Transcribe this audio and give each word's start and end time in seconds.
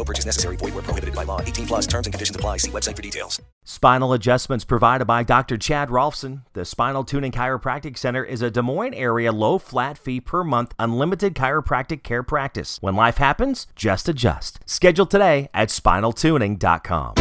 No 0.00 0.04
purchase 0.04 0.24
necessary. 0.24 0.56
Void 0.56 0.72
where 0.72 0.82
prohibited 0.82 1.14
by 1.14 1.24
law. 1.24 1.42
18 1.42 1.66
plus 1.66 1.86
terms 1.86 2.06
and 2.06 2.14
conditions 2.14 2.34
apply. 2.34 2.56
See 2.56 2.70
website 2.70 2.96
for 2.96 3.02
details. 3.02 3.38
Spinal 3.64 4.14
adjustments 4.14 4.64
provided 4.64 5.04
by 5.04 5.22
Dr. 5.22 5.58
Chad 5.58 5.90
Rolfson. 5.90 6.44
The 6.54 6.64
Spinal 6.64 7.04
Tuning 7.04 7.30
Chiropractic 7.30 7.98
Center 7.98 8.24
is 8.24 8.40
a 8.40 8.50
Des 8.50 8.62
Moines 8.62 8.94
area 8.94 9.30
low 9.30 9.58
flat 9.58 9.98
fee 9.98 10.18
per 10.18 10.42
month 10.42 10.72
unlimited 10.78 11.34
chiropractic 11.34 12.02
care 12.02 12.22
practice. 12.22 12.78
When 12.80 12.96
life 12.96 13.18
happens, 13.18 13.66
just 13.76 14.08
adjust. 14.08 14.60
Schedule 14.64 15.04
today 15.04 15.50
at 15.52 15.68
spinaltuning.com. 15.68 17.14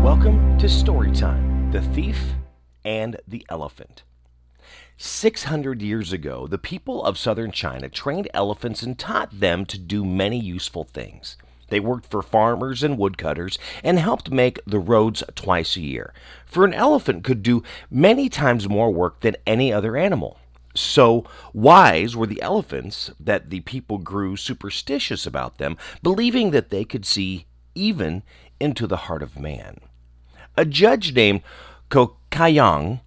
Welcome 0.00 0.58
to 0.58 0.66
Storytime 0.66 1.72
The 1.72 1.82
Thief 1.82 2.34
and 2.84 3.20
the 3.26 3.44
Elephant. 3.48 4.04
600 4.96 5.82
years 5.82 6.12
ago, 6.12 6.46
the 6.46 6.58
people 6.58 7.04
of 7.04 7.18
southern 7.18 7.50
China 7.50 7.88
trained 7.88 8.28
elephants 8.32 8.82
and 8.82 8.98
taught 8.98 9.40
them 9.40 9.66
to 9.66 9.78
do 9.78 10.04
many 10.04 10.38
useful 10.38 10.84
things. 10.84 11.36
They 11.68 11.80
worked 11.80 12.10
for 12.10 12.22
farmers 12.22 12.82
and 12.82 12.98
woodcutters 12.98 13.58
and 13.82 13.98
helped 13.98 14.30
make 14.30 14.60
the 14.66 14.78
roads 14.78 15.24
twice 15.34 15.76
a 15.76 15.80
year. 15.80 16.12
For 16.46 16.64
an 16.64 16.74
elephant 16.74 17.24
could 17.24 17.42
do 17.42 17.62
many 17.90 18.28
times 18.28 18.68
more 18.68 18.92
work 18.92 19.20
than 19.20 19.36
any 19.46 19.72
other 19.72 19.96
animal. 19.96 20.38
So 20.74 21.24
wise 21.52 22.16
were 22.16 22.26
the 22.26 22.42
elephants 22.42 23.10
that 23.18 23.50
the 23.50 23.60
people 23.60 23.98
grew 23.98 24.36
superstitious 24.36 25.26
about 25.26 25.58
them, 25.58 25.76
believing 26.02 26.50
that 26.50 26.70
they 26.70 26.84
could 26.84 27.06
see 27.06 27.46
even 27.74 28.22
into 28.60 28.86
the 28.86 28.96
heart 28.96 29.22
of 29.22 29.38
man. 29.38 29.78
A 30.56 30.64
judge 30.64 31.14
named 31.14 31.42
Kokayang 31.90 33.00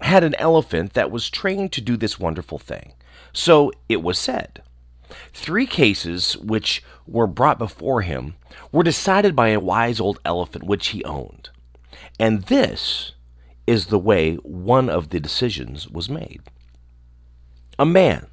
had 0.00 0.24
an 0.24 0.34
elephant 0.36 0.94
that 0.94 1.10
was 1.10 1.30
trained 1.30 1.72
to 1.72 1.80
do 1.80 1.96
this 1.96 2.18
wonderful 2.18 2.58
thing. 2.58 2.94
So 3.32 3.72
it 3.88 4.02
was 4.02 4.18
said. 4.18 4.62
Three 5.32 5.66
cases 5.66 6.36
which 6.38 6.82
were 7.06 7.26
brought 7.26 7.58
before 7.58 8.02
him 8.02 8.34
were 8.72 8.82
decided 8.82 9.34
by 9.34 9.48
a 9.48 9.60
wise 9.60 10.00
old 10.00 10.20
elephant 10.24 10.64
which 10.64 10.88
he 10.88 11.04
owned. 11.04 11.50
And 12.18 12.42
this 12.44 13.12
is 13.66 13.86
the 13.86 13.98
way 13.98 14.36
one 14.36 14.88
of 14.88 15.10
the 15.10 15.20
decisions 15.20 15.88
was 15.88 16.08
made. 16.08 16.40
A 17.78 17.86
man 17.86 18.26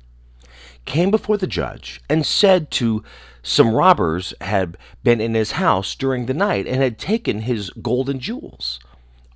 came 0.86 1.12
before 1.12 1.38
the 1.38 1.48
judge 1.48 2.02
and 2.10 2.26
said 2.26 2.72
to 2.72 3.04
some 3.44 3.74
robbers 3.74 4.34
had 4.42 4.78
been 5.04 5.20
in 5.20 5.34
his 5.34 5.54
house 5.54 5.96
during 5.96 6.26
the 6.26 6.34
night 6.34 6.68
and 6.68 6.82
had 6.82 6.98
taken 6.98 7.42
his 7.42 7.70
gold 7.70 8.10
and 8.10 8.20
jewels, 8.20 8.80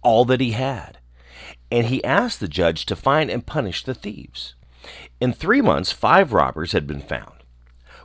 all 0.01 0.25
that 0.25 0.41
he 0.41 0.51
had 0.51 0.97
and 1.71 1.87
he 1.87 2.03
asked 2.03 2.39
the 2.39 2.47
judge 2.47 2.85
to 2.85 2.95
find 2.95 3.31
and 3.31 3.45
punish 3.45 3.83
the 3.83 3.93
thieves. 3.93 4.55
In 5.19 5.31
three 5.31 5.61
months, 5.61 5.91
five 5.91 6.33
robbers 6.33 6.73
had 6.73 6.85
been 6.85 7.01
found. 7.01 7.33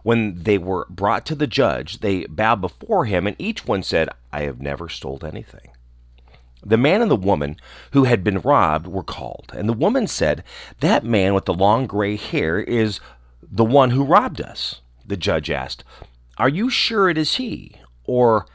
When 0.03 0.44
they 0.44 0.56
were 0.56 0.87
brought 0.88 1.27
to 1.27 1.34
the 1.34 1.49
judge, 1.49 1.99
they 1.99 2.27
bowed 2.27 2.60
before 2.60 3.06
him, 3.06 3.27
and 3.27 3.34
each 3.41 3.66
one 3.66 3.82
said, 3.82 4.09
I 4.32 4.43
have 4.43 4.60
never 4.60 4.88
stole 4.88 5.21
anything. 5.25 5.71
The 6.65 6.77
man 6.77 7.03
and 7.03 7.10
the 7.10 7.16
woman 7.16 7.56
who 7.93 8.04
had 8.04 8.22
been 8.22 8.38
robbed 8.41 8.87
were 8.87 9.03
called, 9.03 9.53
and 9.56 9.69
the 9.69 9.72
woman 9.72 10.06
said, 10.06 10.44
That 10.81 11.04
man 11.04 11.34
with 11.34 11.44
the 11.44 11.54
long 11.54 11.87
gray 11.87 12.16
hair 12.16 12.60
is 12.60 13.00
the 13.43 13.65
one 13.65 13.91
who 13.91 14.04
robbed 14.04 14.41
us. 14.41 14.81
The 15.04 15.16
judge 15.16 15.50
asked, 15.50 15.83
Are 16.38 16.48
you 16.48 16.71
sure 16.71 17.09
it 17.09 17.19
is 17.19 17.34
he? 17.34 17.77
Or, 18.04 18.47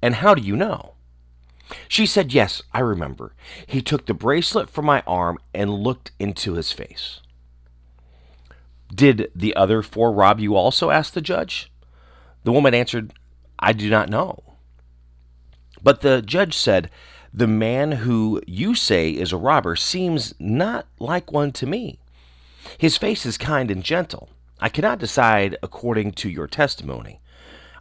and 0.00 0.16
how 0.16 0.34
do 0.34 0.42
you 0.42 0.56
know? 0.56 0.94
She 1.88 2.06
said, 2.06 2.32
Yes, 2.32 2.62
I 2.72 2.80
remember. 2.80 3.34
He 3.66 3.82
took 3.82 4.06
the 4.06 4.14
bracelet 4.14 4.70
from 4.70 4.84
my 4.84 5.02
arm 5.06 5.38
and 5.54 5.72
looked 5.72 6.12
into 6.18 6.54
his 6.54 6.72
face. 6.72 7.20
Did 8.94 9.30
the 9.34 9.54
other 9.54 9.82
four 9.82 10.12
rob 10.12 10.40
you 10.40 10.56
also? 10.56 10.90
asked 10.90 11.14
the 11.14 11.20
judge. 11.20 11.70
The 12.44 12.52
woman 12.52 12.74
answered, 12.74 13.12
I 13.58 13.72
do 13.72 13.88
not 13.90 14.08
know. 14.08 14.42
But 15.82 16.00
the 16.00 16.22
judge 16.22 16.56
said, 16.56 16.90
The 17.32 17.46
man 17.46 17.92
who 17.92 18.40
you 18.46 18.74
say 18.74 19.10
is 19.10 19.32
a 19.32 19.36
robber 19.36 19.76
seems 19.76 20.34
not 20.38 20.86
like 20.98 21.32
one 21.32 21.52
to 21.52 21.66
me. 21.66 21.98
His 22.78 22.96
face 22.96 23.24
is 23.24 23.38
kind 23.38 23.70
and 23.70 23.82
gentle. 23.82 24.28
I 24.58 24.68
cannot 24.68 24.98
decide 24.98 25.56
according 25.62 26.12
to 26.12 26.28
your 26.28 26.46
testimony. 26.46 27.20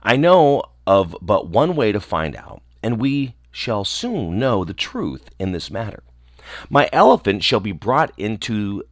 I 0.02 0.16
know 0.16 0.64
of 0.88 1.16
but 1.22 1.50
one 1.50 1.76
way 1.76 1.92
to 1.92 2.00
find 2.00 2.36
out, 2.36 2.62
and 2.82 3.00
we 3.00 3.36
shall 3.52 3.84
soon 3.84 4.40
know 4.40 4.64
the 4.64 4.74
truth 4.74 5.30
in 5.40 5.52
this 5.52 5.72
matter. 5.72 6.04
My 6.70 6.90
elephant 6.92 7.44
shall 7.44 7.60
be 7.60 7.72
brought 7.72 8.12
in 8.18 8.38
to 8.40 8.84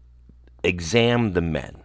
examine 0.63 1.33
the 1.33 1.41
men. 1.41 1.83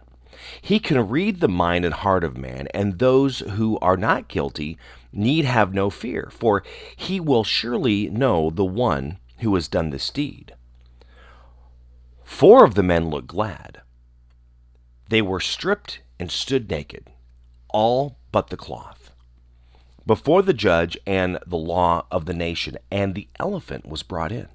He 0.61 0.79
can 0.79 1.07
read 1.07 1.39
the 1.39 1.47
mind 1.47 1.85
and 1.85 1.93
heart 1.93 2.23
of 2.23 2.37
man, 2.37 2.67
and 2.73 2.99
those 2.99 3.39
who 3.39 3.79
are 3.79 3.97
not 3.97 4.27
guilty 4.27 4.77
need 5.11 5.45
have 5.45 5.73
no 5.73 5.89
fear, 5.89 6.29
for 6.31 6.63
he 6.95 7.19
will 7.19 7.43
surely 7.43 8.09
know 8.09 8.49
the 8.49 8.65
one 8.65 9.19
who 9.39 9.53
has 9.55 9.67
done 9.67 9.89
this 9.89 10.09
deed. 10.09 10.53
Four 12.23 12.65
of 12.65 12.75
the 12.75 12.83
men 12.83 13.09
looked 13.09 13.27
glad. 13.27 13.81
They 15.09 15.21
were 15.21 15.39
stripped 15.39 16.01
and 16.19 16.31
stood 16.31 16.69
naked, 16.69 17.09
all 17.69 18.17
but 18.31 18.47
the 18.47 18.57
cloth 18.57 19.02
before 20.05 20.41
the 20.41 20.53
judge 20.53 20.97
and 21.05 21.39
the 21.45 21.57
law 21.57 22.05
of 22.11 22.25
the 22.25 22.33
nation, 22.33 22.77
and 22.91 23.15
the 23.15 23.27
elephant 23.39 23.85
was 23.85 24.03
brought 24.03 24.31
in. 24.31 24.47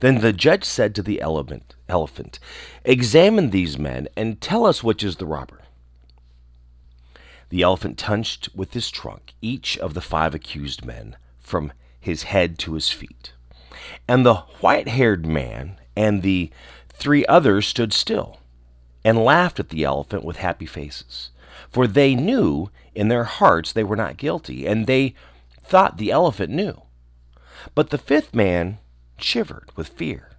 Then 0.00 0.20
the 0.20 0.32
judge 0.32 0.64
said 0.64 0.94
to 0.94 1.02
the 1.02 1.20
elephant, 1.20 1.74
elephant, 1.88 2.38
Examine 2.84 3.50
these 3.50 3.78
men 3.78 4.08
and 4.16 4.40
tell 4.40 4.66
us 4.66 4.82
which 4.82 5.02
is 5.02 5.16
the 5.16 5.26
robber. 5.26 5.62
The 7.48 7.62
elephant 7.62 7.96
touched 7.96 8.48
with 8.54 8.72
his 8.72 8.90
trunk 8.90 9.34
each 9.40 9.78
of 9.78 9.94
the 9.94 10.00
five 10.00 10.34
accused 10.34 10.84
men 10.84 11.16
from 11.38 11.72
his 12.00 12.24
head 12.24 12.58
to 12.60 12.74
his 12.74 12.90
feet. 12.90 13.32
And 14.08 14.26
the 14.26 14.34
white 14.60 14.88
haired 14.88 15.26
man 15.26 15.78
and 15.96 16.22
the 16.22 16.50
three 16.88 17.24
others 17.26 17.66
stood 17.66 17.92
still 17.92 18.38
and 19.04 19.24
laughed 19.24 19.60
at 19.60 19.68
the 19.68 19.84
elephant 19.84 20.24
with 20.24 20.38
happy 20.38 20.66
faces, 20.66 21.30
for 21.70 21.86
they 21.86 22.14
knew 22.14 22.70
in 22.94 23.08
their 23.08 23.24
hearts 23.24 23.72
they 23.72 23.84
were 23.84 23.96
not 23.96 24.16
guilty, 24.16 24.66
and 24.66 24.86
they 24.86 25.14
thought 25.62 25.98
the 25.98 26.10
elephant 26.10 26.50
knew. 26.50 26.82
But 27.74 27.90
the 27.90 27.98
fifth 27.98 28.34
man 28.34 28.78
shivered 29.18 29.70
with 29.76 29.88
fear, 29.88 30.32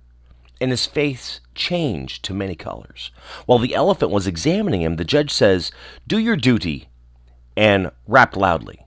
and 0.60 0.72
his 0.72 0.86
face 0.86 1.40
changed 1.56 2.24
to 2.24 2.34
many 2.34 2.56
colors. 2.56 3.12
While 3.46 3.60
the 3.60 3.76
elephant 3.76 4.12
was 4.12 4.28
examining 4.28 4.82
him, 4.82 4.96
the 4.96 5.06
judge 5.06 5.32
says, 5.32 5.72
Do 6.08 6.18
your 6.18 6.36
duty, 6.36 6.90
and 7.56 7.92
rapped 8.08 8.38
loudly. 8.38 8.86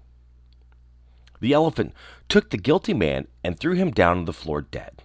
The 1.40 1.52
elephant 1.52 1.94
took 2.28 2.50
the 2.50 2.58
guilty 2.58 2.94
man 2.94 3.26
and 3.42 3.58
threw 3.58 3.74
him 3.74 3.90
down 3.90 4.18
on 4.18 4.24
the 4.26 4.32
floor 4.32 4.62
dead. 4.62 5.02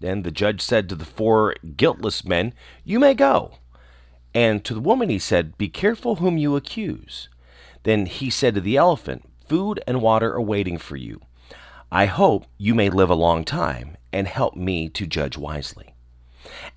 Then 0.00 0.22
the 0.22 0.30
judge 0.30 0.62
said 0.62 0.88
to 0.88 0.94
the 0.94 1.04
four 1.04 1.54
guiltless 1.76 2.24
men, 2.24 2.54
You 2.84 2.98
may 2.98 3.14
go. 3.14 3.52
And 4.34 4.64
to 4.64 4.74
the 4.74 4.80
woman 4.80 5.08
he 5.08 5.18
said, 5.18 5.58
Be 5.58 5.68
careful 5.68 6.16
whom 6.16 6.38
you 6.38 6.56
accuse. 6.56 7.28
Then 7.82 8.06
he 8.06 8.30
said 8.30 8.54
to 8.54 8.60
the 8.60 8.76
elephant, 8.76 9.28
Food 9.48 9.82
and 9.86 10.00
water 10.00 10.32
are 10.32 10.40
waiting 10.40 10.78
for 10.78 10.96
you. 10.96 11.20
I 11.90 12.06
hope 12.06 12.46
you 12.56 12.74
may 12.74 12.88
live 12.88 13.10
a 13.10 13.14
long 13.14 13.44
time 13.44 13.96
and 14.12 14.28
help 14.28 14.54
me 14.54 14.88
to 14.90 15.06
judge 15.06 15.36
wisely. 15.36 15.94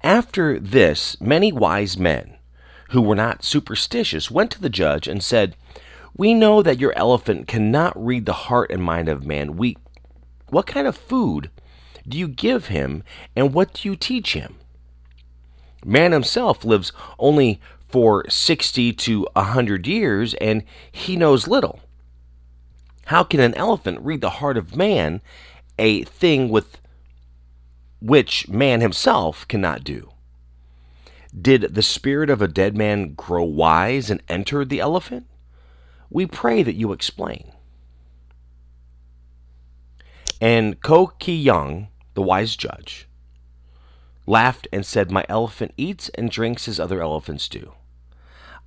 After 0.01 0.59
this, 0.59 1.19
many 1.21 1.51
wise 1.51 1.97
men 1.97 2.37
who 2.89 3.01
were 3.01 3.15
not 3.15 3.43
superstitious 3.43 4.31
went 4.31 4.51
to 4.51 4.61
the 4.61 4.69
judge 4.69 5.07
and 5.07 5.23
said, 5.23 5.55
We 6.15 6.33
know 6.33 6.61
that 6.63 6.79
your 6.79 6.93
elephant 6.97 7.47
cannot 7.47 7.93
read 8.03 8.25
the 8.25 8.33
heart 8.33 8.71
and 8.71 8.81
mind 8.83 9.09
of 9.09 9.25
man. 9.25 9.55
We 9.55 9.77
what 10.49 10.67
kind 10.67 10.85
of 10.85 10.95
food 10.95 11.49
do 12.07 12.17
you 12.17 12.27
give 12.27 12.67
him 12.67 13.03
and 13.35 13.53
what 13.53 13.73
do 13.73 13.89
you 13.89 13.95
teach 13.95 14.33
him? 14.33 14.57
Man 15.85 16.11
himself 16.11 16.63
lives 16.63 16.91
only 17.19 17.59
for 17.89 18.27
60 18.29 18.93
to 18.93 19.27
100 19.33 19.85
years 19.85 20.33
and 20.35 20.63
he 20.91 21.15
knows 21.15 21.47
little. 21.47 21.79
How 23.05 23.23
can 23.23 23.39
an 23.39 23.53
elephant 23.55 23.99
read 24.01 24.21
the 24.21 24.29
heart 24.29 24.57
of 24.57 24.75
man, 24.75 25.21
a 25.77 26.03
thing 26.03 26.49
with 26.49 26.79
which 28.01 28.47
man 28.47 28.81
himself 28.81 29.47
cannot 29.47 29.83
do? 29.83 30.09
Did 31.39 31.73
the 31.73 31.81
spirit 31.81 32.29
of 32.29 32.41
a 32.41 32.47
dead 32.47 32.77
man 32.77 33.13
grow 33.13 33.43
wise 33.43 34.09
and 34.09 34.21
enter 34.29 34.63
the 34.63 34.79
elephant? 34.79 35.27
We 36.09 36.25
pray 36.25 36.63
that 36.63 36.75
you 36.75 36.91
explain. 36.91 37.51
And 40.39 40.81
Ko 40.81 41.07
Ki 41.07 41.35
Young, 41.35 41.87
the 42.13 42.21
wise 42.21 42.55
judge, 42.55 43.07
laughed 44.25 44.67
and 44.71 44.85
said, 44.85 45.11
My 45.11 45.25
elephant 45.29 45.73
eats 45.77 46.09
and 46.09 46.29
drinks 46.29 46.67
as 46.67 46.79
other 46.79 47.01
elephants 47.01 47.47
do. 47.47 47.73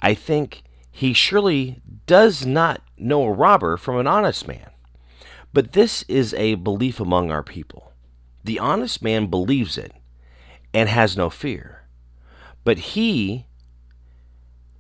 I 0.01 0.15
think 0.15 0.63
he 0.91 1.13
surely 1.13 1.81
does 2.07 2.45
not 2.45 2.83
know 2.97 3.25
a 3.25 3.33
robber 3.33 3.77
from 3.77 3.99
an 3.99 4.07
honest 4.07 4.47
man. 4.47 4.71
But 5.53 5.73
this 5.73 6.05
is 6.09 6.35
a 6.35 6.55
belief 6.57 7.01
among 7.01 7.31
our 7.31 7.43
people. 7.43 7.93
The 8.45 8.59
honest 8.59 9.03
man 9.03 9.27
believes 9.29 9.79
it 9.79 9.93
and 10.75 10.89
has 10.89 11.17
no 11.17 11.31
fear 11.31 11.77
but 12.67 12.79
he 12.79 13.47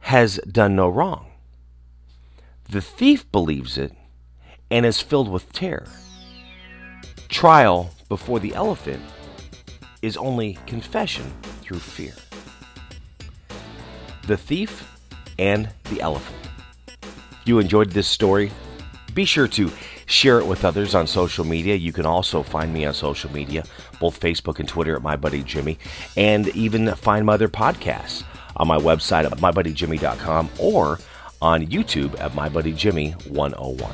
has 0.00 0.40
done 0.50 0.74
no 0.74 0.88
wrong. 0.88 1.30
The 2.68 2.80
thief 2.80 3.30
believes 3.30 3.78
it 3.78 3.92
and 4.72 4.84
is 4.84 5.00
filled 5.00 5.28
with 5.28 5.52
terror. 5.52 5.86
Trial 7.28 7.92
before 8.08 8.40
the 8.40 8.56
elephant 8.56 9.04
is 10.06 10.16
only 10.16 10.56
confession 10.66 11.24
through 11.62 11.80
fear. 11.80 12.14
The 14.28 14.36
thief 14.36 14.96
and 15.38 15.68
the 15.90 16.00
elephant. 16.00 16.36
You 17.44 17.58
enjoyed 17.58 17.90
this 17.90 18.06
story? 18.06 18.52
Be 19.14 19.24
sure 19.24 19.48
to 19.48 19.70
share 20.06 20.38
it 20.38 20.46
with 20.46 20.64
others 20.64 20.94
on 20.94 21.08
social 21.08 21.44
media. 21.44 21.74
You 21.74 21.92
can 21.92 22.06
also 22.06 22.42
find 22.44 22.72
me 22.72 22.84
on 22.84 22.94
social 22.94 23.32
media, 23.32 23.64
both 23.98 24.20
Facebook 24.20 24.60
and 24.60 24.68
Twitter 24.68 24.94
at 24.94 25.02
My 25.02 25.16
Buddy 25.16 25.42
Jimmy, 25.42 25.78
and 26.16 26.48
even 26.48 26.94
find 26.94 27.26
my 27.26 27.34
other 27.34 27.48
podcasts 27.48 28.22
on 28.56 28.68
my 28.68 28.78
website 28.78 29.24
at 29.24 29.32
mybuddyjimmy.com 29.32 30.50
or 30.60 31.00
on 31.42 31.66
YouTube 31.66 32.18
at 32.20 32.34
My 32.34 32.48
Buddy 32.48 32.72
Jimmy 32.72 33.10
101. 33.28 33.92